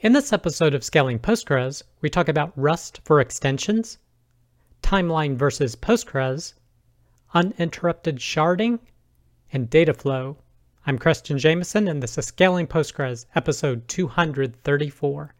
[0.00, 3.98] In this episode of Scaling Postgres, we talk about Rust for extensions,
[4.80, 6.54] Timescale versus Postgres,
[7.34, 8.78] uninterrupted sharding,
[9.52, 10.36] and data flow.
[10.86, 15.34] I'm Creston Jamison, and this is Scaling Postgres, episode 234.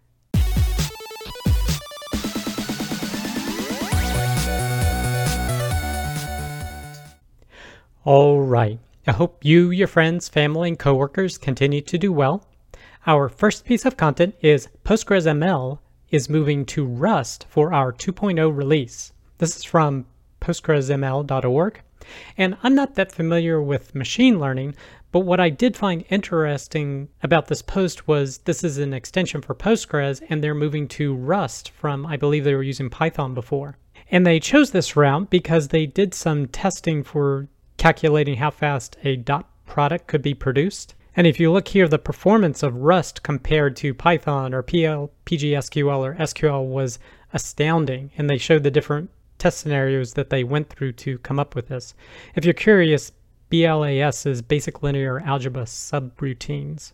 [8.04, 8.80] All right.
[9.06, 12.44] I hope you, your friends, family, and coworkers continue to do well.
[13.08, 15.78] Our first piece of content is PostgresML
[16.10, 19.14] is moving to Rust for our 2.0 release.
[19.38, 20.04] This is from
[20.42, 21.80] postgresml.org.
[22.36, 24.74] And I'm not that familiar with machine learning,
[25.10, 29.54] but what I did find interesting about this post was this is an extension for
[29.54, 33.78] Postgres and they're moving to Rust from, I believe they were using Python before.
[34.10, 39.16] And they chose this route because they did some testing for calculating how fast a
[39.16, 40.94] dot product could be produced.
[41.18, 45.98] And if you look here, the performance of Rust compared to Python or PL, PGSQL
[45.98, 47.00] or SQL was
[47.32, 48.12] astounding.
[48.16, 51.66] And they showed the different test scenarios that they went through to come up with
[51.66, 51.96] this.
[52.36, 53.10] If you're curious,
[53.50, 56.92] BLAS is basic linear algebra subroutines.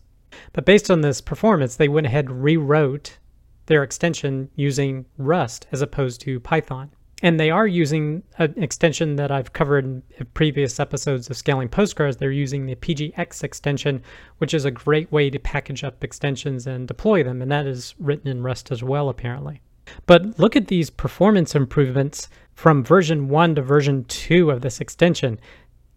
[0.53, 3.19] But based on this performance, they went ahead rewrote
[3.67, 6.89] their extension using Rust as opposed to Python.
[7.23, 12.17] And they are using an extension that I've covered in previous episodes of Scaling Postgres.
[12.17, 14.03] They're using the PGX extension,
[14.39, 17.41] which is a great way to package up extensions and deploy them.
[17.41, 19.61] And that is written in Rust as well, apparently.
[20.05, 25.39] But look at these performance improvements from version 1 to version 2 of this extension.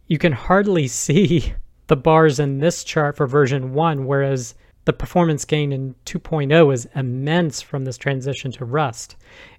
[0.06, 1.54] You can hardly see
[1.88, 4.54] the bars in this chart for version 1, whereas
[4.88, 9.16] the performance gain in 2.0 is immense from this transition to Rust.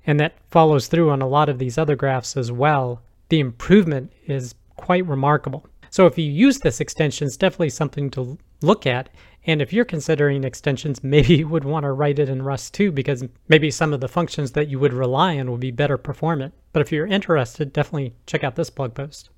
[0.07, 3.03] And that follows through on a lot of these other graphs as well.
[3.29, 5.67] The improvement is quite remarkable.
[5.91, 9.09] So if you use this extension, it's definitely something to look at.
[9.45, 12.91] And if you're considering extensions, maybe you would want to write it in Rust too,
[12.91, 16.55] because maybe some of the functions that you would rely on will be better performant.
[16.73, 19.29] But if you're interested, definitely check out this blog post.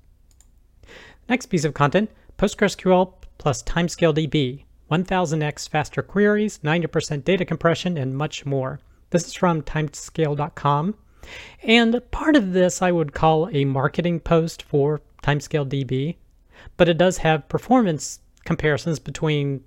[1.28, 4.64] Next piece of content, PostgreSQL plus Timescale DB.
[4.92, 8.78] 1000x faster queries, 90% data compression, and much more.
[9.08, 10.94] This is from timescale.com.
[11.62, 16.16] And part of this I would call a marketing post for Timescale DB,
[16.76, 19.62] but it does have performance comparisons between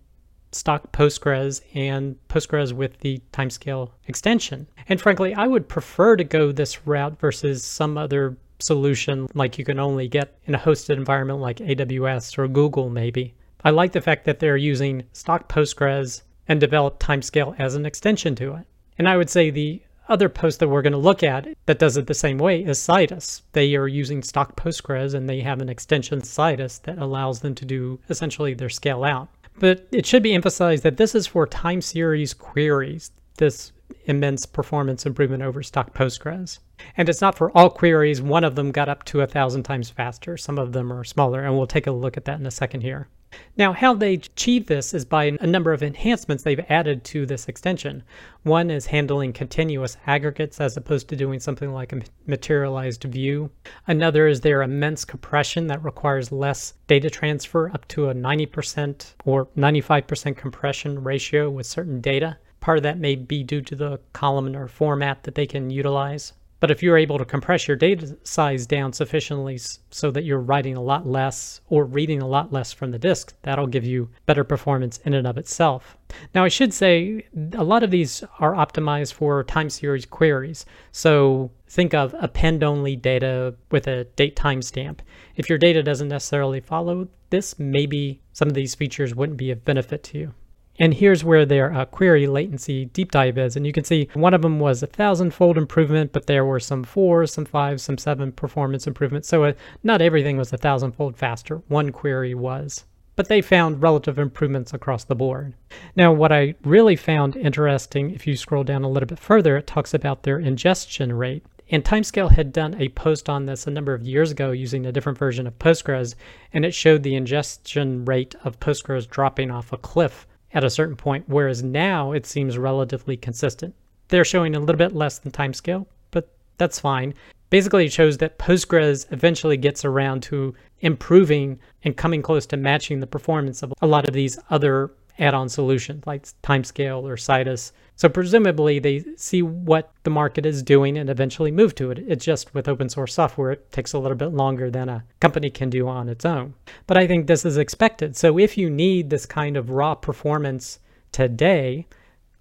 [0.52, 4.68] stock Postgres and Postgres with the timescale extension.
[4.88, 9.66] And frankly, I would prefer to go this route versus some other solution like you
[9.66, 13.34] can only get in a hosted environment like AWS or Google maybe.
[13.66, 18.36] I like the fact that they're using stock Postgres and develop timescale as an extension
[18.36, 18.68] to it.
[19.00, 21.98] And I would say the other post that we're going to look at that does
[21.98, 23.42] it the same way is Citus.
[23.54, 27.66] They are using stock Postgres and they have an extension Citus that allows them to
[27.66, 29.30] do essentially their scale out.
[29.58, 33.72] But it should be emphasized that this is for time series queries, this
[34.06, 36.60] immense performance improvement over stock Postgres.
[36.98, 38.22] And it's not for all queries.
[38.22, 40.38] One of them got up to a thousand times faster.
[40.38, 42.82] Some of them are smaller, and we'll take a look at that in a second
[42.82, 43.08] here.
[43.58, 47.48] Now, how they achieve this is by a number of enhancements they've added to this
[47.48, 48.04] extension.
[48.44, 53.50] One is handling continuous aggregates as opposed to doing something like a materialized view.
[53.88, 59.48] Another is their immense compression that requires less data transfer up to a 90% or
[59.58, 62.38] 95% compression ratio with certain data.
[62.60, 66.34] Part of that may be due to the columnar format that they can utilize.
[66.66, 69.60] But if you're able to compress your data size down sufficiently
[69.92, 73.36] so that you're writing a lot less or reading a lot less from the disk,
[73.44, 75.96] that'll give you better performance in and of itself.
[76.34, 80.66] Now, I should say a lot of these are optimized for time series queries.
[80.92, 85.02] So think of append only data with a date timestamp.
[85.36, 89.64] If your data doesn't necessarily follow this, maybe some of these features wouldn't be of
[89.66, 90.34] benefit to you.
[90.78, 93.56] And here's where their uh, query latency deep dive is.
[93.56, 96.84] And you can see one of them was a thousand-fold improvement, but there were some
[96.84, 99.28] four, some five, some seven performance improvements.
[99.30, 99.54] So uh,
[99.84, 101.62] not everything was a thousand-fold faster.
[101.70, 102.84] One query was.
[103.16, 105.54] But they found relative improvements across the board.
[105.96, 109.68] Now, what I really found interesting, if you scroll down a little bit further, it
[109.68, 111.46] talks about their ingestion rate.
[111.72, 114.92] And Timescale had done a post on this a number of years ago using a
[114.92, 116.16] different version of Postgres,
[116.52, 120.96] and it showed the ingestion rate of Postgres dropping off a cliff at a certain
[120.96, 123.76] point, whereas now it seems relatively consistent.
[124.08, 127.14] They're showing a little bit less than timescale, but that's fine.
[127.50, 133.02] Basically, it shows that Postgres eventually gets around to improving and coming close to matching
[133.02, 137.72] the performance of a lot of these other add-on solutions like Timescale or Citus.
[137.96, 142.00] So presumably they see what the market is doing and eventually move to it.
[142.00, 145.50] It's just with open source software, it takes a little bit longer than a company
[145.50, 146.54] can do on its own.
[146.88, 148.18] But I think this is expected.
[148.18, 150.80] So if you need this kind of raw performance
[151.12, 151.88] today,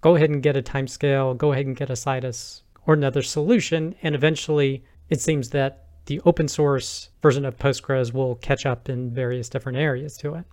[0.01, 3.95] go ahead and get a timescale, go ahead and get a Citus or another solution,
[4.03, 9.11] and eventually it seems that the open source version of Postgres will catch up in
[9.11, 10.45] various different areas to it.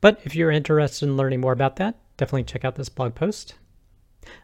[0.00, 3.54] But if you're interested in learning more about that, definitely check out this blog post.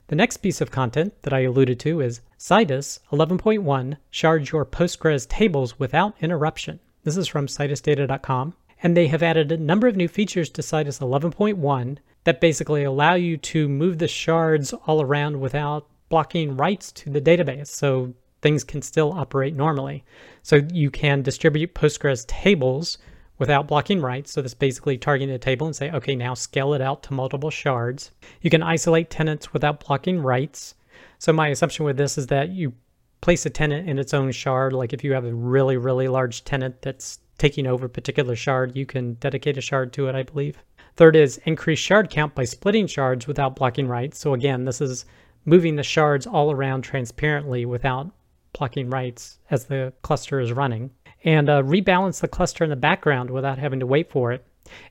[0.08, 5.28] The next piece of content that I alluded to is Citus 11.1 shards your Postgres
[5.28, 6.80] tables without interruption.
[7.04, 11.00] This is from citusdata.com, and they have added a number of new features to Citus
[11.00, 17.10] 11.1 that basically allow you to move the shards all around without blocking writes to
[17.10, 17.69] the database.
[17.69, 20.04] So things can still operate normally.
[20.42, 22.98] So you can distribute Postgres tables
[23.42, 24.30] without blocking writes.
[24.30, 27.50] So this basically targeting a table and say, okay, now scale it out to multiple
[27.50, 28.12] shards.
[28.40, 30.76] You can isolate tenants without blocking writes.
[31.18, 32.72] So my assumption with this is that you
[33.20, 34.72] place a tenant in its own shard.
[34.72, 38.76] Like if you have a really, really large tenant that's taking over a particular shard,
[38.76, 40.62] you can dedicate a shard to it, I believe.
[40.94, 44.20] Third is increase shard count by splitting shards without blocking writes.
[44.20, 45.04] So again, this is
[45.46, 48.08] moving the shards all around transparently without
[48.52, 50.92] blocking writes as the cluster is running,
[51.24, 54.44] and uh, rebalance the cluster in the background without having to wait for it.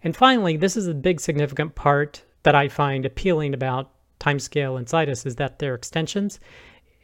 [0.03, 4.87] And finally, this is a big significant part that I find appealing about Timescale and
[4.87, 6.39] Citus is that they're extensions.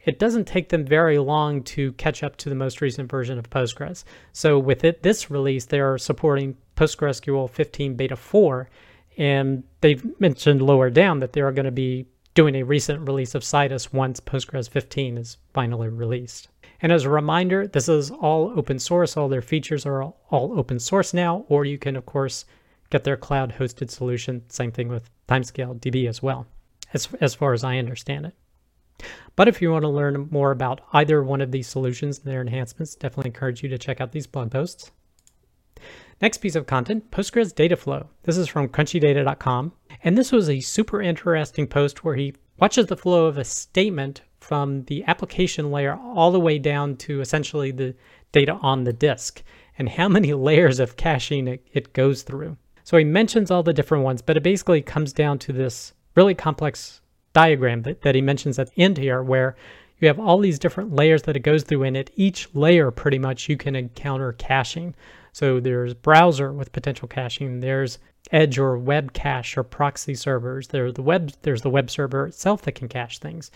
[0.04, 3.50] It doesn't take them very long to catch up to the most recent version of
[3.50, 4.04] Postgres.
[4.32, 8.70] So with it, this release, they are supporting PostgreSQL 15 Beta 4,
[9.18, 13.34] and they've mentioned lower down that they are going to be doing a recent release
[13.34, 16.48] of Citus once Postgres 15 is finally released.
[16.80, 19.16] And as a reminder, this is all open source.
[19.16, 22.44] All their features are all, open source now, or you can, of course,
[22.90, 24.42] get their cloud hosted solution.
[24.48, 26.46] Same thing with Timescale DB as well,
[26.94, 28.34] as, as far as I understand it.
[29.36, 32.40] But if you want to learn more about either one of these solutions and their
[32.40, 34.90] enhancements, definitely encourage you to check out these blog posts.
[36.20, 38.08] Next piece of content, Postgres data flow.
[38.24, 39.72] This is from crunchydata.com.
[40.02, 44.22] And this was a super interesting post where he watches the flow of a statement
[44.40, 47.94] from the application layer all the way down to essentially the
[48.32, 49.42] data on the disk
[49.78, 52.56] and how many layers of caching it, it goes through.
[52.84, 56.34] So he mentions all the different ones, but it basically comes down to this really
[56.34, 57.00] complex
[57.34, 59.56] diagram that, that he mentions at the end here where
[59.98, 63.18] you have all these different layers that it goes through and at each layer pretty
[63.18, 64.94] much you can encounter caching.
[65.32, 67.60] So there's browser with potential caching.
[67.60, 67.98] There's
[68.32, 70.68] edge or web cache or proxy servers.
[70.68, 71.32] There's the web.
[71.42, 73.50] There's the web server itself that can cache things.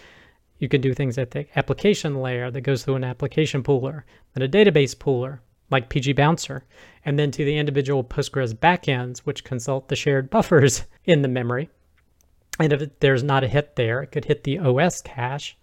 [0.63, 4.45] You can do things at the application layer that goes through an application pooler, then
[4.45, 5.41] a database pooler
[5.73, 6.63] like PG Bouncer,
[7.05, 11.69] and then to the individual Postgres backends, which consult the shared buffers in the memory.
[12.61, 15.59] And if there's not a hit there, it could hit the OS cache,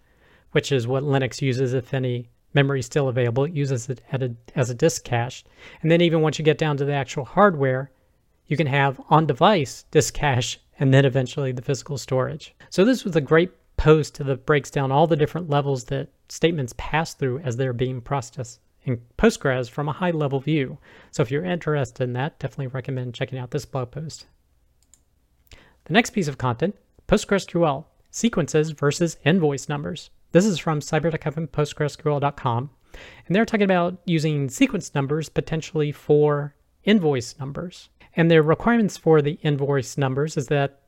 [0.52, 3.44] which is what Linux uses if any memory is still available.
[3.44, 5.44] It uses it a, as a disk cache.
[5.80, 7.90] And then even once you get down to the actual hardware,
[8.48, 12.54] you can have on-device disk cache and then eventually the physical storage.
[12.68, 16.74] So this was a great post that breaks down all the different levels that statements
[16.76, 20.76] pass through as they're being processed in Postgres from a high level view.
[21.12, 24.26] So if you're interested in that, definitely recommend checking out this blog post.
[25.84, 26.76] The next piece of content,
[27.08, 30.10] PostgreSQL, sequences versus invoice numbers.
[30.32, 32.70] This is from cyber.postgresql.com,
[33.26, 36.54] and they're talking about using sequence numbers potentially for
[36.84, 37.88] invoice numbers.
[38.14, 40.79] And their requirements for the invoice numbers is that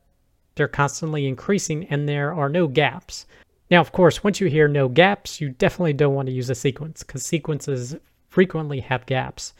[0.55, 3.25] they're constantly increasing and there are no gaps.
[3.71, 6.55] Now, of course, once you hear no gaps, you definitely don't want to use a
[6.55, 7.95] sequence because sequences
[8.29, 9.53] frequently have gaps.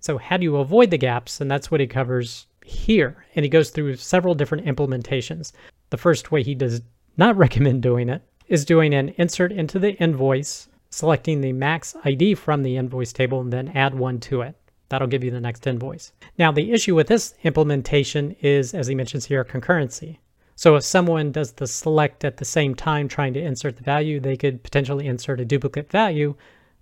[0.00, 1.40] So, how do you avoid the gaps?
[1.40, 3.26] And that's what he covers here.
[3.34, 5.52] And he goes through several different implementations.
[5.90, 6.82] The first way he does
[7.16, 12.34] not recommend doing it is doing an insert into the invoice, selecting the max ID
[12.34, 14.54] from the invoice table, and then add one to it.
[14.88, 16.12] That'll give you the next invoice.
[16.38, 20.18] Now, the issue with this implementation is, as he mentions here, concurrency.
[20.58, 24.18] So if someone does the select at the same time trying to insert the value,
[24.18, 26.34] they could potentially insert a duplicate value,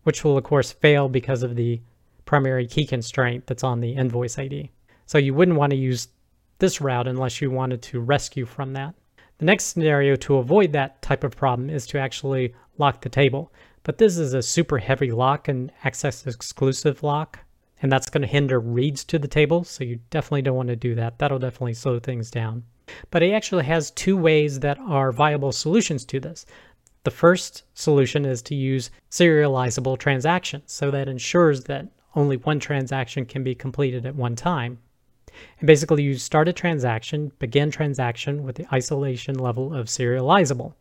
[0.02, 1.82] which will of course fail because of the
[2.24, 4.70] primary key constraint that's on the invoice ID.
[5.04, 6.08] So you wouldn't want to use
[6.58, 8.94] this route unless you wanted to rescue from that.
[9.36, 13.52] The next scenario to avoid that type of problem is to actually lock the table.
[13.82, 17.40] But this is a super heavy lock and access exclusive lock,
[17.82, 19.64] and that's going to hinder reads to the table.
[19.64, 21.18] So you definitely don't want to do that.
[21.18, 22.64] That'll definitely slow things down.
[23.10, 26.46] But he actually has two ways that are viable solutions to this.
[27.04, 30.72] The first solution is to use serializable transactions.
[30.72, 34.78] So that ensures that only one transaction can be completed at one time.
[35.60, 40.72] And basically you start a transaction, begin transaction with the isolation level of serializable.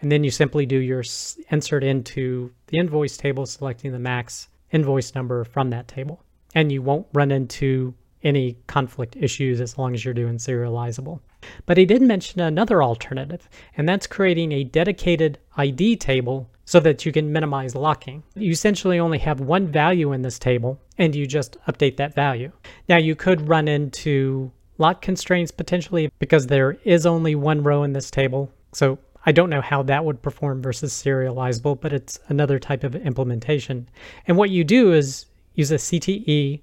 [0.00, 1.02] And then you simply do your
[1.50, 6.22] insert into the invoice table, selecting the max invoice number from that table.
[6.54, 11.20] And you won't run into any conflict issues as long as you're doing serializable.
[11.66, 17.04] But he did mention another alternative, and that's creating a dedicated ID table so that
[17.04, 18.22] you can minimize locking.
[18.34, 22.50] You essentially only have one value in this table, and you just update that value.
[22.88, 27.92] Now, you could run into lock constraints potentially because there is only one row in
[27.92, 28.50] this table.
[28.72, 32.94] So I don't know how that would perform versus serializable, but it's another type of
[32.94, 33.88] implementation.
[34.26, 36.60] And what you do is use a CTE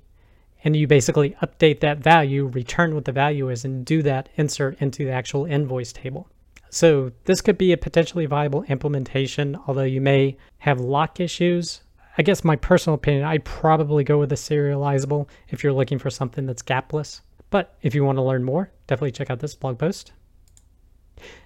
[0.64, 4.82] and you basically update that value, return what the value is, and do that insert
[4.82, 6.28] into the actual invoice table.
[6.70, 11.82] So this could be a potentially viable implementation, although you may have lock issues.
[12.18, 16.10] I guess my personal opinion, I'd probably go with a serializable if you're looking for
[16.10, 17.22] something that's gapless.
[17.50, 20.14] But if you want to learn more, definitely check out this blog post.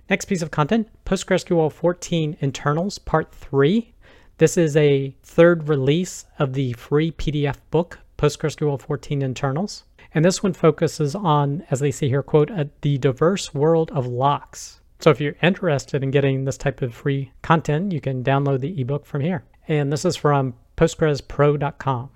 [0.10, 3.94] Next piece of content, PostgreSQL 14 internals, part three.
[4.38, 9.84] This is a third release of the free PDF book, PostgreSQL 14 internals.
[10.14, 14.80] And this one focuses on, as they say here, quote, the diverse world of locks.
[15.00, 18.80] So if you're interested in getting this type of free content, you can download the
[18.80, 19.44] ebook from here.
[19.68, 22.10] And this is from postgrespro.com.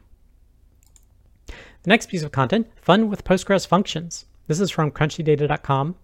[1.47, 4.25] The next piece of content, fun with Postgres functions.
[4.47, 5.95] This is from crunchydata.com,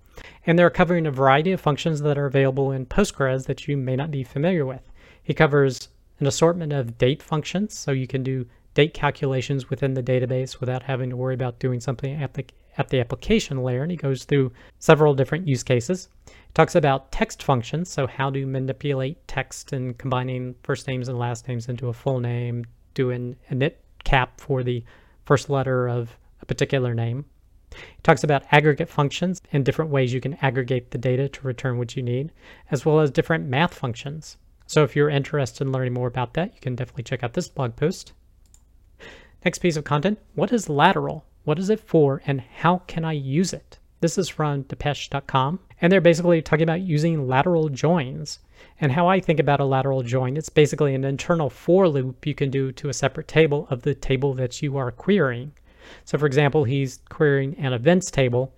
[0.46, 3.96] and they're covering a variety of functions that are available in Postgres that you may
[3.96, 4.90] not be familiar with.
[5.22, 10.03] He covers an assortment of date functions, so you can do date calculations within the
[10.03, 12.46] database without having to worry about doing something at the,
[12.77, 13.82] at the application layer.
[13.82, 16.10] And he goes through several different use cases.
[16.27, 21.17] He talks about text functions, so how to manipulate text and combining first names and
[21.17, 24.84] last names into a full name, doing a init cap for the
[25.25, 27.25] first letter of a particular name.
[27.72, 31.77] He talks about aggregate functions and different ways you can aggregate the data to return
[31.77, 32.32] what you need,
[32.72, 34.38] as well as different math functions.
[34.67, 37.48] So if you're interested in learning more about that, you can definitely check out this
[37.48, 38.13] blog post.
[39.46, 41.24] Next piece of content, what is lateral?
[41.44, 43.78] What is it for and how can I use it?
[44.02, 48.40] This is from depesz.com, and they're basically talking about using lateral joins.
[48.82, 52.34] And how I think about a lateral join, it's basically an internal for loop you
[52.34, 55.54] can do to a separate table of the table that you are querying.
[56.06, 58.52] So for example, he's querying an events table,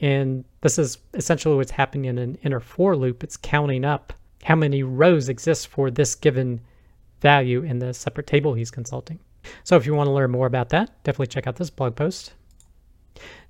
[0.00, 3.22] and this is essentially what's happening in an inner for loop.
[3.22, 4.12] It's counting up
[4.42, 6.60] how many rows exist for this given
[7.20, 9.20] value in the separate table he's consulting.
[9.62, 12.34] So if you want to learn more about that, definitely check out this blog post.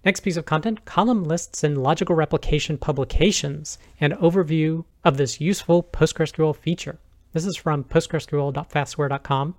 [0.04, 5.82] Next piece of content, column lists and logical replication publications, an overview of this useful
[5.82, 6.98] PostgreSQL feature.
[7.32, 9.54] This is from postgresql.fastware.com.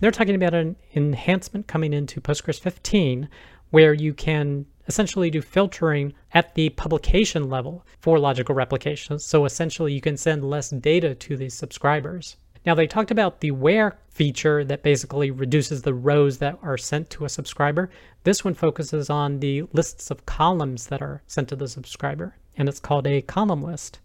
[0.00, 3.28] They're talking about an enhancement coming into Postgres 15
[3.70, 9.24] where you can essentially do filtering at the publication level for logical replications.
[9.24, 12.36] So essentially you can send less data to the subscribers.
[12.68, 17.08] Now they talked about the where feature that basically reduces the rows that are sent
[17.08, 17.88] to a subscriber.
[18.24, 22.68] This one focuses on the lists of columns that are sent to the subscriber, and
[22.68, 24.00] it's called a column list.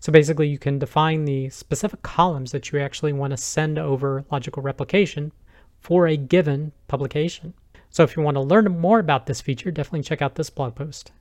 [0.00, 4.24] So basically you can define the specific columns that you actually want to send over
[4.30, 5.30] logical replication
[5.78, 7.52] for a given publication.
[7.90, 10.74] So if you want to learn more about this feature, definitely check out this blog
[10.74, 11.12] post.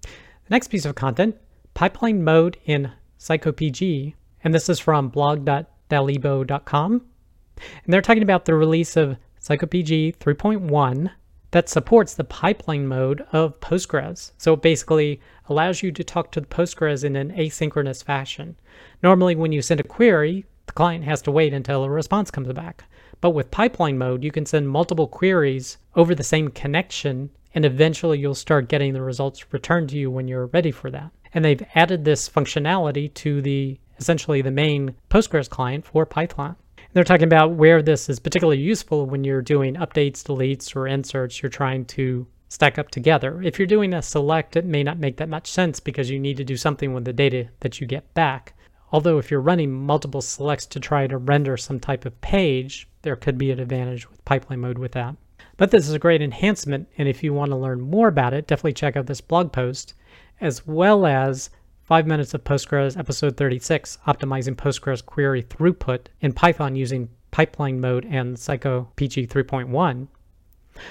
[0.00, 0.10] The
[0.50, 1.34] next piece of content,
[1.74, 6.92] pipeline mode in Psycopg and this is from blog.dalibo.com.
[6.92, 11.10] And they're talking about the release of Psycopg 3.1
[11.50, 14.32] that supports the pipeline mode of Postgres.
[14.38, 18.56] So it basically allows you to talk to the Postgres in an asynchronous fashion.
[19.02, 22.52] Normally, when you send a query, the client has to wait until a response comes
[22.52, 22.84] back.
[23.20, 28.18] But with pipeline mode, you can send multiple queries over the same connection, and eventually
[28.18, 31.10] you'll start getting the results returned to you when you're ready for that.
[31.32, 36.56] And they've added this functionality to the essentially the main Postgres client for Python.
[36.92, 41.42] They're talking about where this is particularly useful when you're doing updates, deletes, or inserts
[41.42, 43.42] you're trying to stack up together.
[43.42, 46.36] If you're doing a select, it may not make that much sense because you need
[46.36, 48.54] to do something with the data that you get back.
[48.92, 53.16] Although if you're running multiple selects to try to render some type of page, there
[53.16, 55.16] could be an advantage with pipeline mode with that.
[55.56, 58.46] But this is a great enhancement, and if you want to learn more about it,
[58.46, 59.94] definitely check out this blog post,
[60.40, 61.50] as well as
[61.84, 68.06] 5 Minutes of Postgres, Episode 36, Optimizing Postgres Query Throughput in Python using Pipeline Mode
[68.06, 70.08] and Psycopg 3.1.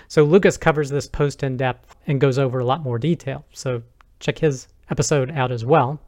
[0.08, 3.44] So Lukas covers this post in depth and goes over a lot more detail.
[3.54, 3.82] So
[4.20, 6.00] check his episode out as well.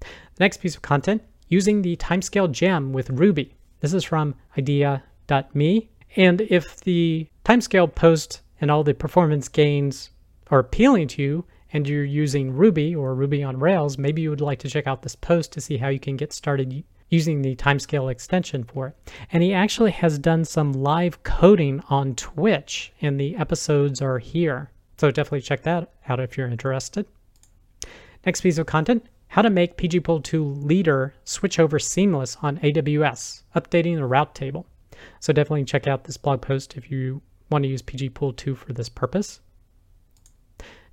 [0.00, 0.06] The
[0.40, 3.54] next piece of content, using the timescale gem with Ruby.
[3.80, 5.88] This is from ideia.me.
[6.16, 10.10] And if the timescale post and all the performance gains
[10.50, 14.40] are appealing to you, and you're using Ruby or Ruby on Rails, maybe you would
[14.40, 17.54] like to check out this post to see how you can get started using the
[17.56, 19.12] timescale extension for it.
[19.32, 24.70] And he actually has done some live coding on Twitch, and the episodes are here.
[24.98, 27.06] So definitely check that out if you're interested.
[28.24, 33.42] Next piece of content, how to make pgpool 2 leader switch over seamless on AWS,
[33.54, 34.66] updating the route table.
[35.20, 38.72] So definitely check out this blog post if you want to use pgpool 2 for
[38.72, 39.40] this purpose.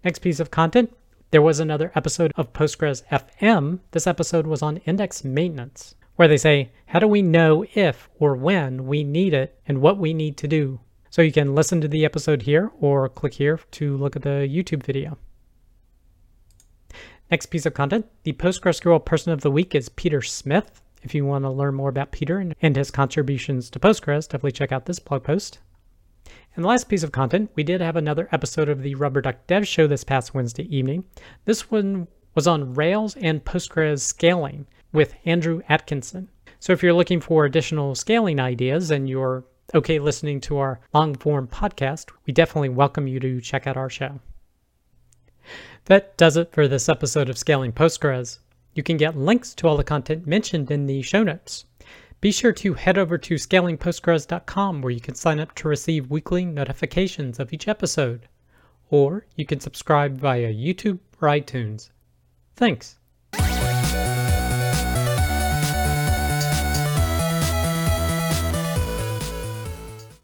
[0.03, 0.93] Next piece of content,
[1.31, 3.79] there was another episode of Postgres FM.
[3.91, 8.35] This episode was on index maintenance, where they say, how do we know if or
[8.35, 10.81] when we need it and what we need to do?
[11.09, 14.47] So you can listen to the episode here or click here to look at the
[14.51, 15.17] YouTube video.
[17.31, 20.81] Next piece of content, the PostgreSQL Person of the Week is Peter Smith.
[21.01, 24.73] If you want to learn more about Peter and his contributions to Postgres, definitely check
[24.73, 25.59] out this blog post.
[26.55, 29.47] And the last piece of content, we did have another episode of the Rubber Duck
[29.47, 31.03] Dev Show this past Wednesday evening.
[31.45, 36.29] This one was on Rails and Postgres scaling with Andrew Atkinson.
[36.59, 39.43] So if you're looking for additional scaling ideas and you're
[39.73, 43.89] okay listening to our long form podcast, we definitely welcome you to check out our
[43.89, 44.19] show.
[45.85, 48.37] That does it for this episode of Scaling Postgres.
[48.75, 51.65] You can get links to all the content mentioned in the show notes.
[52.23, 56.45] Be sure to head over to scalingpostgres.com where you can sign up to receive weekly
[56.45, 58.29] notifications of each episode.
[58.89, 61.89] Or you can subscribe via YouTube or iTunes.
[62.55, 62.97] Thanks.